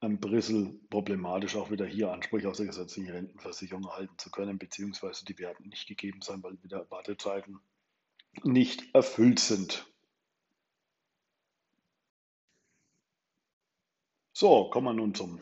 ein 0.00 0.20
bisschen 0.20 0.86
problematisch, 0.90 1.56
auch 1.56 1.70
wieder 1.70 1.86
hier 1.86 2.12
Ansprüche 2.12 2.48
aus 2.48 2.58
der 2.58 2.66
gesetzlichen 2.66 3.10
Rentenversicherung 3.10 3.84
erhalten 3.84 4.16
zu 4.16 4.30
können, 4.30 4.58
beziehungsweise 4.58 5.24
die 5.24 5.38
werden 5.38 5.68
nicht 5.68 5.88
gegeben 5.88 6.20
sein, 6.22 6.42
weil 6.42 6.62
wieder 6.62 6.88
Wartezeiten 6.90 7.60
nicht 8.44 8.94
erfüllt 8.94 9.40
sind. 9.40 9.86
So, 14.32 14.70
kommen 14.70 14.86
wir 14.86 14.94
nun 14.94 15.14
zum 15.16 15.40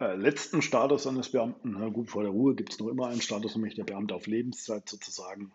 äh, 0.00 0.16
letzten 0.16 0.62
Status 0.62 1.06
eines 1.06 1.30
Beamten, 1.30 1.76
na 1.78 1.88
gut, 1.88 2.10
vor 2.10 2.22
der 2.22 2.32
Ruhe 2.32 2.54
gibt 2.54 2.72
es 2.72 2.78
noch 2.78 2.88
immer 2.88 3.08
einen 3.08 3.20
Status, 3.20 3.54
nämlich 3.54 3.74
der 3.74 3.84
Beamte 3.84 4.14
auf 4.14 4.26
Lebenszeit 4.26 4.88
sozusagen. 4.88 5.52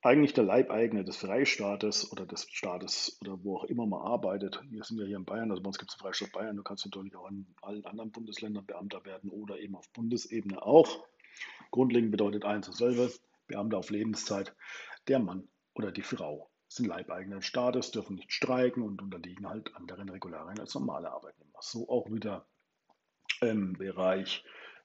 Eigentlich 0.00 0.32
der 0.32 0.44
Leibeigene 0.44 1.04
des 1.04 1.18
Freistaates 1.18 2.10
oder 2.10 2.26
des 2.26 2.48
Staates 2.50 3.18
oder 3.20 3.44
wo 3.44 3.58
auch 3.58 3.64
immer 3.64 3.86
man 3.86 4.00
arbeitet. 4.00 4.60
Wir 4.68 4.82
sind 4.82 4.98
ja 4.98 5.04
hier 5.04 5.16
in 5.16 5.24
Bayern, 5.24 5.50
also 5.50 5.62
bei 5.62 5.68
uns 5.68 5.78
gibt 5.78 5.92
es 5.92 5.96
den 5.96 6.02
Freistaat 6.02 6.32
Bayern. 6.32 6.56
Du 6.56 6.64
kannst 6.64 6.84
natürlich 6.84 7.14
auch 7.14 7.30
in 7.30 7.46
allen 7.60 7.84
anderen 7.84 8.10
Bundesländern 8.10 8.66
Beamter 8.66 9.04
werden 9.04 9.30
oder 9.30 9.60
eben 9.60 9.76
auf 9.76 9.88
Bundesebene 9.90 10.60
auch. 10.60 11.04
Grundlegend 11.70 12.10
bedeutet 12.10 12.44
eins 12.44 12.66
dasselbe: 12.66 13.12
Beamter 13.46 13.78
auf 13.78 13.90
Lebenszeit. 13.90 14.56
Der 15.06 15.20
Mann 15.20 15.46
oder 15.74 15.92
die 15.92 16.02
Frau 16.02 16.50
sind 16.66 16.86
Leibeigene 16.86 17.36
des 17.36 17.44
Staates, 17.44 17.92
dürfen 17.92 18.16
nicht 18.16 18.32
streiken 18.32 18.82
und 18.82 19.02
unterliegen 19.02 19.48
halt 19.48 19.76
anderen 19.76 20.08
Regularien 20.08 20.58
als 20.58 20.74
normale 20.74 21.12
Arbeitnehmer. 21.12 21.58
So 21.60 21.88
auch 21.88 22.10
wieder 22.10 22.44
im 23.42 23.74
Bereich 23.74 24.44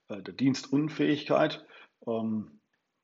äh, 0.09 0.21
der 0.21 0.33
Dienstunfähigkeit. 0.33 1.65
Ähm, 2.05 2.59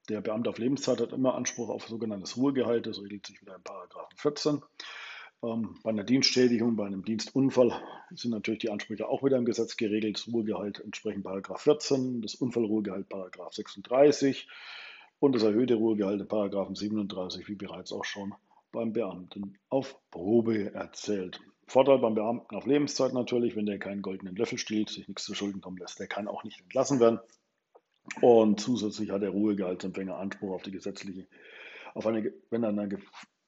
der 0.09 0.21
Beamte 0.21 0.49
auf 0.49 0.57
Lebenszeit 0.57 0.99
hat 0.99 1.13
immer 1.13 1.35
Anspruch 1.35 1.69
auf 1.69 1.87
sogenanntes 1.87 2.35
Ruhegehalt. 2.35 2.87
Das 2.87 3.01
regelt 3.01 3.25
sich 3.25 3.41
wieder 3.41 3.55
in 3.55 3.63
Paragraphen 3.63 4.17
14. 4.17 4.61
Ähm, 5.43 5.77
bei 5.83 5.91
einer 5.91 6.03
Dienstschädigung, 6.03 6.75
bei 6.75 6.85
einem 6.85 7.05
Dienstunfall 7.05 7.81
sind 8.11 8.31
natürlich 8.31 8.59
die 8.59 8.69
Ansprüche 8.69 9.07
auch 9.07 9.23
wieder 9.23 9.37
im 9.37 9.45
Gesetz 9.45 9.77
geregelt. 9.77 10.17
Das 10.17 10.33
Ruhegehalt 10.33 10.79
entsprechend 10.79 11.23
Paragraph 11.23 11.61
14, 11.61 12.21
das 12.21 12.35
Unfallruhegehalt 12.35 13.09
Paragraph 13.09 13.53
36 13.53 14.47
und 15.19 15.35
das 15.35 15.43
erhöhte 15.43 15.75
Ruhegehalt 15.75 16.19
in 16.19 16.27
Paragraphen 16.27 16.75
37, 16.75 17.47
wie 17.47 17.55
bereits 17.55 17.93
auch 17.93 18.05
schon 18.05 18.33
beim 18.71 18.91
Beamten 18.91 19.57
auf 19.69 19.97
Probe 20.11 20.73
erzählt. 20.73 21.39
Vorteil 21.67 21.99
beim 21.99 22.15
Beamten 22.15 22.55
auf 22.55 22.65
Lebenszeit 22.65 23.13
natürlich, 23.13 23.55
wenn 23.55 23.65
der 23.65 23.79
keinen 23.79 24.01
goldenen 24.01 24.35
Löffel 24.35 24.57
stiehlt, 24.57 24.89
sich 24.89 25.07
nichts 25.07 25.23
zu 25.23 25.33
Schulden 25.33 25.61
kommen 25.61 25.77
lässt, 25.77 25.99
der 25.99 26.07
kann 26.07 26.27
auch 26.27 26.43
nicht 26.43 26.59
entlassen 26.59 26.99
werden. 26.99 27.19
Und 28.21 28.59
zusätzlich 28.59 29.11
hat 29.11 29.21
der 29.21 29.29
Ruhegehaltsempfänger 29.29 30.17
Anspruch 30.17 30.53
auf 30.53 30.63
die 30.63 30.71
gesetzliche, 30.71 31.27
auf 31.93 32.05
eine, 32.05 32.33
wenn 32.49 32.63
er 32.63 32.69
eine, 32.69 32.99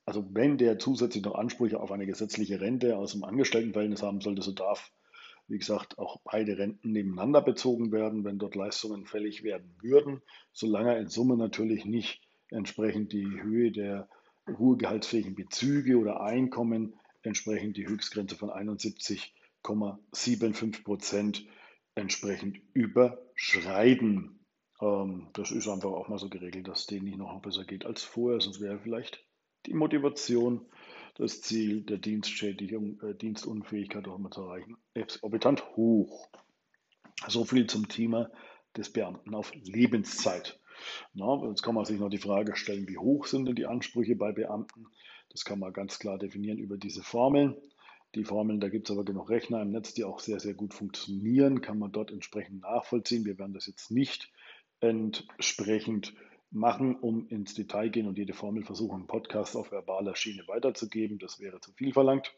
also 0.05 0.25
wenn 0.31 0.57
der 0.57 0.79
zusätzlich 0.79 1.23
noch 1.23 1.35
Ansprüche 1.35 1.79
auf 1.79 1.91
eine 1.91 2.05
gesetzliche 2.05 2.61
Rente 2.61 2.97
aus 2.97 3.11
dem 3.11 3.23
Angestelltenverhältnis 3.23 4.01
haben 4.01 4.21
sollte, 4.21 4.41
so 4.41 4.53
darf, 4.53 4.91
wie 5.47 5.57
gesagt, 5.57 5.99
auch 5.99 6.21
beide 6.23 6.57
Renten 6.57 6.91
nebeneinander 6.91 7.41
bezogen 7.41 7.91
werden, 7.91 8.23
wenn 8.23 8.39
dort 8.39 8.55
Leistungen 8.55 9.05
fällig 9.05 9.43
werden 9.43 9.75
würden, 9.81 10.21
solange 10.53 10.97
in 10.97 11.07
Summe 11.07 11.37
natürlich 11.37 11.85
nicht 11.85 12.21
entsprechend 12.49 13.11
die 13.11 13.41
Höhe 13.41 13.71
der 13.71 14.07
ruhegehaltsfähigen 14.47 15.35
Bezüge 15.35 15.97
oder 15.97 16.21
Einkommen 16.21 16.93
entsprechend 17.25 17.77
die 17.77 17.87
Höchstgrenze 17.87 18.35
von 18.35 18.49
71,75 18.49 20.83
Prozent 20.83 21.45
entsprechend 21.95 22.59
überschreiten. 22.73 24.39
Ähm, 24.81 25.29
das 25.33 25.51
ist 25.51 25.67
einfach 25.67 25.91
auch 25.91 26.07
mal 26.07 26.19
so 26.19 26.29
geregelt, 26.29 26.67
dass 26.67 26.85
denen 26.85 27.05
nicht 27.05 27.17
noch 27.17 27.41
besser 27.41 27.65
geht 27.65 27.85
als 27.85 28.03
vorher, 28.03 28.41
sonst 28.41 28.61
wäre 28.61 28.79
vielleicht 28.79 29.23
die 29.65 29.73
Motivation, 29.73 30.65
das 31.15 31.41
Ziel 31.41 31.83
der 31.83 31.97
Dienstschädigung, 31.97 33.01
äh, 33.01 33.15
Dienstunfähigkeit 33.15 34.07
auch 34.07 34.17
mal 34.17 34.31
zu 34.31 34.41
erreichen, 34.41 34.77
exorbitant 34.93 35.65
hoch. 35.75 36.29
So 37.27 37.45
viel 37.45 37.67
zum 37.67 37.87
Thema 37.87 38.29
des 38.75 38.91
Beamten 38.91 39.33
auf 39.33 39.53
Lebenszeit. 39.55 40.59
Na, 41.13 41.41
jetzt 41.47 41.63
kann 41.63 41.75
man 41.75 41.85
sich 41.85 41.99
noch 41.99 42.09
die 42.09 42.17
Frage 42.17 42.57
stellen, 42.57 42.89
wie 42.89 42.97
hoch 42.97 43.27
sind 43.27 43.45
denn 43.45 43.55
die 43.55 43.65
Ansprüche 43.65 44.17
bei 44.17 44.33
Beamten? 44.33 44.87
Das 45.35 45.43
kann 45.43 45.59
man 45.59 45.73
ganz 45.73 45.99
klar 45.99 46.17
definieren 46.17 46.59
über 46.59 46.77
diese 46.77 47.03
Formeln. 47.03 47.57
Die 48.15 48.23
Formeln, 48.23 48.61
da 48.61 48.69
gibt 48.69 48.89
es 48.89 48.95
aber 48.95 49.03
genug 49.03 49.29
Rechner 49.29 49.61
im 49.61 49.71
Netz, 49.71 49.93
die 49.93 50.05
auch 50.05 50.21
sehr, 50.21 50.39
sehr 50.39 50.53
gut 50.53 50.73
funktionieren, 50.73 51.59
kann 51.59 51.77
man 51.77 51.91
dort 51.91 52.09
entsprechend 52.09 52.61
nachvollziehen. 52.61 53.25
Wir 53.25 53.37
werden 53.37 53.53
das 53.53 53.67
jetzt 53.67 53.91
nicht 53.91 54.31
entsprechend 54.79 56.13
machen, 56.51 56.95
um 56.95 57.27
ins 57.27 57.53
Detail 57.53 57.89
gehen 57.89 58.07
und 58.07 58.17
jede 58.17 58.31
Formel 58.31 58.63
versuchen, 58.63 59.01
im 59.01 59.07
Podcast 59.07 59.57
auf 59.57 59.73
verbaler 59.73 60.15
Schiene 60.15 60.47
weiterzugeben. 60.47 61.19
Das 61.19 61.41
wäre 61.41 61.59
zu 61.59 61.73
viel 61.73 61.91
verlangt. 61.91 62.33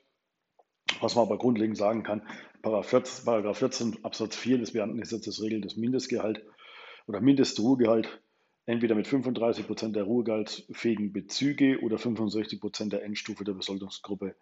Was 0.99 1.13
man 1.13 1.25
aber 1.25 1.37
grundlegend 1.37 1.77
sagen 1.77 2.01
kann, 2.01 2.23
Paragraph 2.63 2.89
14, 2.89 3.25
Paragraph 3.25 3.59
14 3.59 4.03
Absatz 4.03 4.35
4 4.35 4.57
des 4.57 4.73
Beamtengesetzes 4.73 5.39
regelt 5.43 5.65
das 5.65 5.75
Mindestgehalt 5.75 6.43
oder 7.05 7.21
Mindestruhegehalt 7.21 8.23
entweder 8.67 8.95
mit 8.95 9.07
35 9.07 9.65
Prozent 9.65 9.95
der 9.95 10.03
ruhegehaltsfähigen 10.03 11.11
Bezüge 11.11 11.79
oder 11.81 11.97
65 11.97 12.59
Prozent 12.59 12.93
der 12.93 13.03
Endstufe 13.03 13.43
der 13.43 13.53
Besoldungsgruppe 13.53 14.35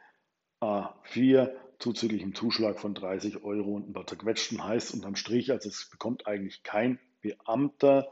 A4 0.62 1.52
zuzüglich 1.80 2.24
Zuschlag 2.34 2.80
von 2.80 2.96
30 2.96 3.44
Euro 3.44 3.76
und 3.76 3.90
ein 3.90 3.94
paar 3.94 4.08
zerquetschten 4.08 4.64
heißt 4.64 4.94
unterm 4.94 5.16
Strich, 5.16 5.52
also 5.52 5.70
es 5.70 5.90
bekommt 5.90 6.28
eigentlich 6.28 6.64
kein 6.64 7.00
Beamter 7.22 8.12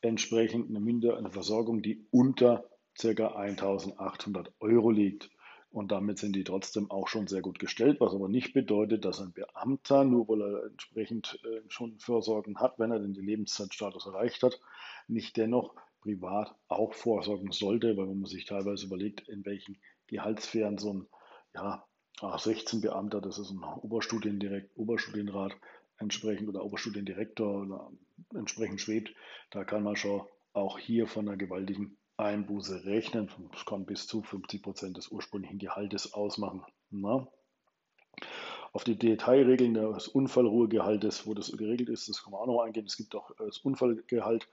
entsprechend 0.00 0.70
eine, 0.70 0.80
Minder, 0.80 1.18
eine 1.18 1.30
Versorgung, 1.30 1.82
die 1.82 2.06
unter 2.10 2.64
ca. 2.98 3.08
1800 3.08 4.52
Euro 4.60 4.90
liegt. 4.90 5.30
Und 5.70 5.92
damit 5.92 6.18
sind 6.18 6.34
die 6.34 6.42
trotzdem 6.42 6.90
auch 6.90 7.06
schon 7.06 7.28
sehr 7.28 7.42
gut 7.42 7.60
gestellt, 7.60 8.00
was 8.00 8.12
aber 8.12 8.28
nicht 8.28 8.52
bedeutet, 8.52 9.04
dass 9.04 9.20
ein 9.20 9.32
Beamter, 9.32 10.04
nur 10.04 10.28
weil 10.28 10.42
er 10.42 10.66
entsprechend 10.66 11.38
äh, 11.44 11.60
schon 11.68 11.98
Vorsorgen 12.00 12.58
hat, 12.58 12.78
wenn 12.78 12.90
er 12.90 12.98
den 12.98 13.14
Lebenszeitstatus 13.14 14.06
erreicht 14.06 14.42
hat, 14.42 14.60
nicht 15.06 15.36
dennoch 15.36 15.74
privat 16.00 16.56
auch 16.66 16.92
vorsorgen 16.92 17.52
sollte, 17.52 17.96
weil 17.96 18.08
wenn 18.08 18.20
man 18.20 18.30
sich 18.30 18.46
teilweise 18.46 18.86
überlegt, 18.86 19.28
in 19.28 19.44
welchen 19.44 19.78
Gehaltssphären 20.08 20.78
so 20.78 20.94
ein 20.94 21.06
ja, 21.54 21.86
16-Beamter, 22.20 23.20
das 23.20 23.38
ist 23.38 23.50
ein 23.50 23.62
Oberstudiendirekt, 23.62 24.76
Oberstudienrat 24.76 25.56
entsprechend 25.98 26.48
oder 26.48 26.64
Oberstudiendirektor 26.64 27.62
oder 27.62 27.92
entsprechend 28.34 28.80
schwebt, 28.80 29.14
da 29.50 29.64
kann 29.64 29.84
man 29.84 29.96
schon 29.96 30.22
auch 30.52 30.78
hier 30.78 31.06
von 31.06 31.28
einer 31.28 31.36
gewaltigen 31.36 31.96
Einbuße 32.22 32.84
rechnen. 32.84 33.28
Das 33.52 33.64
kann 33.64 33.86
bis 33.86 34.06
zu 34.06 34.22
50 34.22 34.62
Prozent 34.62 34.96
des 34.96 35.08
ursprünglichen 35.08 35.58
Gehaltes 35.58 36.12
ausmachen. 36.12 36.62
Na? 36.90 37.26
Auf 38.72 38.84
die 38.84 38.96
Detailregeln 38.96 39.74
des 39.74 40.06
Unfallruhegehaltes, 40.06 41.26
wo 41.26 41.34
das 41.34 41.50
geregelt 41.50 41.88
ist, 41.88 42.08
das 42.08 42.22
kann 42.22 42.30
man 42.32 42.42
auch 42.42 42.46
noch 42.46 42.60
eingehen. 42.60 42.86
Es 42.86 42.96
gibt 42.96 43.16
auch 43.16 43.32
das 43.36 43.58
Unfallgehalt. 43.58 44.48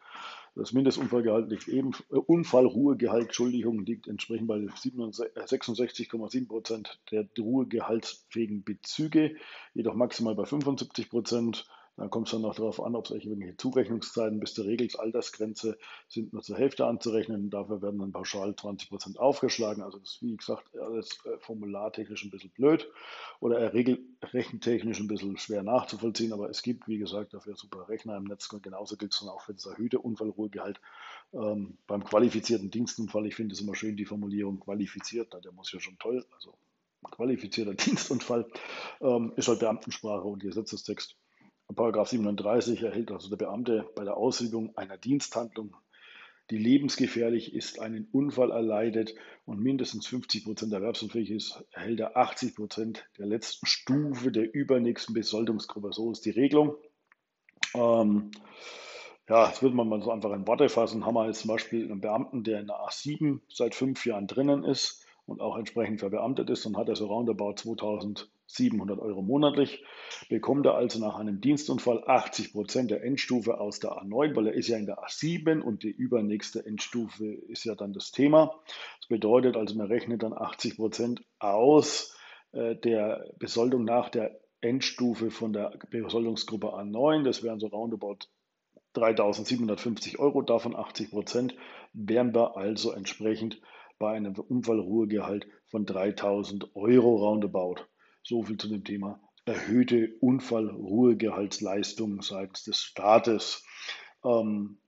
Das 0.55 0.73
Mindestunfallgehalt 0.73 1.49
liegt 1.49 1.67
eben, 1.67 1.91
äh, 2.09 2.15
Unfallruhegehalt, 2.15 3.25
Entschuldigung, 3.25 3.85
liegt 3.85 4.07
entsprechend 4.07 4.47
bei 4.47 4.57
66,7 4.57 6.47
Prozent 6.47 6.99
der 7.11 7.27
ruhegehaltsfähigen 7.37 8.63
Bezüge, 8.63 9.35
jedoch 9.75 9.93
maximal 9.93 10.33
bei 10.33 10.45
75 10.45 11.11
Prozent. 11.11 11.67
Dann 11.97 12.11
kommt 12.11 12.27
es 12.27 12.31
dann 12.31 12.43
noch 12.43 12.53
darauf 12.53 12.81
an, 12.81 12.95
ob 12.95 13.05
es 13.05 13.11
irgendwelche 13.11 13.57
Zurechnungszeiten 13.57 14.39
bis 14.39 14.53
zur 14.53 14.65
Regelsaltersgrenze 14.65 15.79
sind 16.07 16.31
nur 16.31 16.43
zur 16.43 16.55
Hälfte 16.55 16.85
anzurechnen. 16.85 17.49
Dafür 17.49 17.81
werden 17.81 17.99
dann 17.99 18.11
pauschal 18.11 18.55
20 18.55 18.89
Prozent 18.89 19.19
aufgeschlagen. 19.19 19.81
Also 19.81 19.97
das 19.97 20.09
ist, 20.09 20.21
wie 20.21 20.37
gesagt, 20.37 20.77
alles 20.77 21.19
äh, 21.25 21.39
formulartechnisch 21.39 22.23
ein 22.23 22.29
bisschen 22.29 22.51
blöd 22.51 22.87
oder 23.39 23.73
rechentechnisch 23.73 24.99
ein 24.99 25.07
bisschen 25.07 25.37
schwer 25.37 25.63
nachzuvollziehen. 25.63 26.33
Aber 26.33 26.51
es 26.51 26.61
gibt, 26.61 26.87
wie 26.87 26.99
gesagt, 26.99 27.33
dafür 27.33 27.55
super 27.55 27.89
Rechner 27.89 28.15
im 28.15 28.25
Netz. 28.25 28.47
Und 28.53 28.61
genauso 28.61 28.95
gilt 28.95 29.13
es 29.13 29.19
dann 29.19 29.29
auch 29.29 29.41
für 29.41 29.53
das 29.53 29.65
erhöhte 29.65 29.97
Unfallruhegehalt 29.97 30.79
ähm, 31.33 31.79
beim 31.87 32.03
qualifizierten 32.03 32.69
Dienstunfall. 32.69 33.25
Ich 33.25 33.35
finde 33.35 33.53
es 33.53 33.61
immer 33.61 33.75
schön, 33.75 33.97
die 33.97 34.05
Formulierung 34.05 34.59
qualifiziert. 34.59 35.33
Der 35.43 35.51
muss 35.51 35.71
ja 35.71 35.79
schon 35.79 35.97
toll. 35.97 36.23
Also 36.35 36.53
qualifizierter 37.01 37.73
Dienstunfall 37.85 38.45
ähm, 39.01 39.33
ist 39.35 39.47
halt 39.47 39.59
Beamtensprache 39.59 40.27
und 40.27 40.43
Gesetzestext. 40.43 41.15
Paragraph 41.75 42.09
37 42.09 42.81
erhält 42.83 43.11
also 43.11 43.29
der 43.29 43.37
Beamte 43.37 43.89
bei 43.95 44.03
der 44.03 44.17
Ausübung 44.17 44.75
einer 44.77 44.97
Diensthandlung, 44.97 45.75
die 46.49 46.57
lebensgefährlich 46.57 47.53
ist, 47.53 47.79
einen 47.79 48.07
Unfall 48.11 48.51
erleidet 48.51 49.13
und 49.45 49.61
mindestens 49.61 50.07
50 50.07 50.45
Prozent 50.45 50.73
erwerbsunfähig 50.73 51.29
ist, 51.31 51.63
erhält 51.71 51.99
er 51.99 52.15
80 52.15 52.55
Prozent 52.55 53.05
der 53.17 53.25
letzten 53.25 53.65
Stufe 53.65 54.31
der 54.31 54.53
übernächsten 54.53 55.13
Besoldungsgruppe. 55.13 55.91
So 55.91 56.11
ist 56.11 56.25
die 56.25 56.31
Regelung. 56.31 56.75
Ähm, 57.73 58.31
ja, 59.27 59.49
das 59.49 59.61
würde 59.61 59.75
man 59.75 59.89
mal 59.89 60.01
so 60.01 60.11
einfach 60.11 60.31
in 60.31 60.47
Worte 60.47 60.69
fassen. 60.69 61.05
Haben 61.05 61.15
wir 61.15 61.27
jetzt 61.27 61.41
zum 61.41 61.49
Beispiel 61.49 61.83
einen 61.83 61.99
Beamten, 61.99 62.45
der 62.45 62.61
in 62.61 62.67
der 62.67 62.77
A7 62.77 63.41
seit 63.49 63.75
fünf 63.75 64.05
Jahren 64.05 64.27
drinnen 64.27 64.63
ist 64.63 65.05
und 65.25 65.41
auch 65.41 65.57
entsprechend 65.57 65.99
verbeamtet 65.99 66.49
ist, 66.49 66.65
dann 66.65 66.77
hat 66.77 66.87
er 66.87 66.95
so 66.95 67.07
roundabout 67.07 67.55
2000 67.57 68.29
700 68.47 68.99
Euro 68.99 69.21
monatlich, 69.21 69.83
bekommt 70.29 70.65
er 70.65 70.75
also 70.75 70.99
nach 70.99 71.15
einem 71.15 71.41
Dienstunfall 71.41 72.03
80 72.07 72.53
Prozent 72.53 72.91
der 72.91 73.03
Endstufe 73.03 73.59
aus 73.59 73.79
der 73.79 73.91
A9, 73.91 74.35
weil 74.35 74.47
er 74.47 74.53
ist 74.53 74.67
ja 74.67 74.77
in 74.77 74.85
der 74.85 74.99
A7 74.99 75.61
und 75.61 75.83
die 75.83 75.91
übernächste 75.91 76.65
Endstufe 76.65 77.25
ist 77.25 77.65
ja 77.65 77.75
dann 77.75 77.93
das 77.93 78.11
Thema. 78.11 78.59
Das 78.99 79.07
bedeutet 79.09 79.55
also, 79.55 79.75
man 79.75 79.87
rechnet 79.87 80.23
dann 80.23 80.33
80 80.33 80.77
Prozent 80.77 81.21
aus 81.39 82.17
äh, 82.53 82.75
der 82.75 83.33
Besoldung 83.37 83.83
nach 83.83 84.09
der 84.09 84.39
Endstufe 84.61 85.29
von 85.29 85.53
der 85.53 85.77
Besoldungsgruppe 85.91 86.73
A9. 86.73 87.23
Das 87.23 87.43
wären 87.43 87.59
so 87.59 87.67
roundabout 87.67 88.27
3.750 88.95 90.17
Euro, 90.17 90.41
davon 90.41 90.75
80 90.75 91.11
Prozent, 91.11 91.55
wären 91.93 92.33
wir 92.33 92.57
also 92.57 92.91
entsprechend 92.91 93.61
bei 93.99 94.11
einem 94.11 94.33
Unfallruhegehalt 94.33 95.47
von 95.65 95.85
3.000 95.85 96.75
Euro 96.75 97.15
roundabout. 97.15 97.87
So 98.27 98.43
viel 98.43 98.57
zu 98.57 98.67
dem 98.67 98.83
Thema 98.83 99.21
erhöhte 99.45 100.13
Unfallruhegehaltsleistung 100.19 102.21
seitens 102.21 102.65
des 102.65 102.83
Staates. 102.83 103.63
Ähm, 104.25 104.79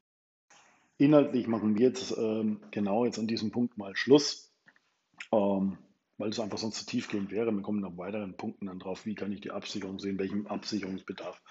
inhaltlich 0.97 1.47
machen 1.47 1.77
wir 1.77 1.87
jetzt 1.87 2.17
ähm, 2.17 2.59
genau 2.71 3.05
jetzt 3.05 3.17
an 3.17 3.27
diesem 3.27 3.51
Punkt 3.51 3.77
mal 3.77 3.95
Schluss, 3.95 4.51
ähm, 5.31 5.77
weil 6.17 6.31
es 6.31 6.41
einfach 6.41 6.57
sonst 6.57 6.79
zu 6.79 6.85
tiefgehend 6.85 7.31
wäre. 7.31 7.53
Wir 7.53 7.61
kommen 7.61 7.79
nach 7.79 7.95
weiteren 7.95 8.35
Punkten 8.35 8.65
dann 8.65 8.79
drauf, 8.79 9.05
wie 9.05 9.15
kann 9.15 9.31
ich 9.31 9.39
die 9.39 9.51
Absicherung 9.51 9.99
sehen, 9.99 10.19
welchen 10.19 10.47
Absicherungsbedarf 10.47 11.41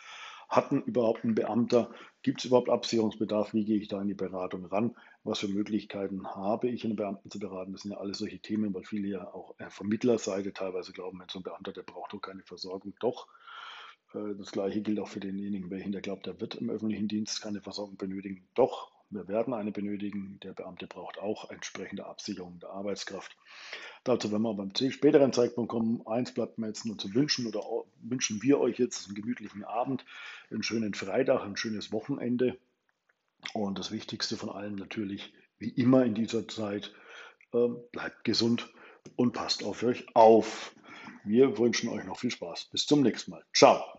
hatten 0.49 0.83
überhaupt 0.83 1.25
ein 1.25 1.35
Beamter? 1.35 1.91
Gibt 2.23 2.41
es 2.41 2.47
überhaupt 2.47 2.71
Absicherungsbedarf? 2.71 3.53
Wie 3.55 3.65
gehe 3.65 3.79
ich 3.79 3.89
da 3.89 4.01
in 4.01 4.09
die 4.09 4.15
Beratung 4.15 4.65
ran? 4.67 4.97
Was 5.25 5.41
für 5.41 5.49
Möglichkeiten 5.49 6.27
habe 6.35 6.69
ich, 6.69 6.85
einen 6.85 6.97
Beamten 6.97 7.31
zu 7.31 7.39
beraten? 7.39 7.73
Das 7.73 7.83
sind 7.83 7.93
ja 7.93 7.99
alles 7.99 8.19
solche 8.19 8.41
Themen, 8.41 8.73
weil 8.75 8.85
viele 8.85 9.09
ja 9.09 9.33
auch 9.35 9.55
Vermittlerseite 9.69 10.53
teilweise 10.53 10.93
glauben, 10.93 11.23
so 11.31 11.41
ein 11.41 11.43
Beamter, 11.43 11.73
der 11.73 11.83
braucht 11.83 12.13
doch 12.13 12.21
keine 12.21 12.43
Versorgung. 12.45 12.95
Doch, 13.01 13.29
Äh, 14.15 14.35
das 14.37 14.53
gleiche 14.53 14.83
gilt 14.83 15.01
auch 15.01 15.09
für 15.09 15.21
denjenigen, 15.21 15.71
welcher 15.71 16.01
glaubt, 16.01 16.27
er 16.27 16.41
wird 16.41 16.55
im 16.57 16.71
öffentlichen 16.71 17.09
Dienst 17.09 17.41
keine 17.43 17.61
Versorgung 17.63 17.97
benötigen. 17.97 18.49
Doch, 18.55 18.93
wir 19.11 19.29
werden 19.29 19.55
eine 19.55 19.73
benötigen. 19.73 20.39
Der 20.43 20.53
Beamte 20.53 20.87
braucht 20.87 21.19
auch 21.19 21.51
entsprechende 21.51 22.07
Absicherung 22.07 22.59
der 22.61 22.71
Arbeitskraft. 22.71 23.37
Dazu 24.05 24.31
werden 24.31 24.43
wir 24.43 24.55
beim 24.55 24.73
späteren 24.75 25.33
Zeitpunkt 25.33 25.71
kommen. 25.71 26.07
Eins 26.07 26.33
bleibt 26.33 26.59
mir 26.59 26.69
jetzt 26.69 26.85
nur 26.85 26.99
zu 26.99 27.15
wünschen 27.15 27.47
oder 27.47 27.63
wünschen 28.03 28.43
wir 28.43 28.61
euch 28.61 28.79
jetzt 28.79 29.07
einen 29.07 29.15
gemütlichen 29.15 29.65
Abend, 29.65 30.05
einen 30.51 30.63
schönen 30.63 30.95
Freitag, 30.95 31.43
ein 31.43 31.57
schönes 31.57 31.91
Wochenende. 31.93 32.59
Und 33.55 33.79
das 33.79 33.91
Wichtigste 33.91 34.37
von 34.37 34.51
allem 34.51 34.75
natürlich, 34.75 35.33
wie 35.59 35.71
immer 35.71 36.05
in 36.05 36.15
dieser 36.15 36.47
Zeit, 36.47 36.93
äh, 37.53 37.69
bleibt 37.93 38.25
gesund 38.25 38.73
und 39.17 39.33
passt 39.33 39.65
auf 39.65 39.83
euch 39.83 40.07
auf. 40.15 40.75
Wir 41.25 41.59
wünschen 41.59 41.89
euch 41.89 42.05
noch 42.05 42.19
viel 42.19 42.31
Spaß. 42.31 42.67
Bis 42.67 42.87
zum 42.87 43.03
nächsten 43.03 43.31
Mal. 43.31 43.45
Ciao. 43.55 43.98